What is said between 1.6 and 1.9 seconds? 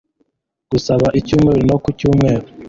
no ku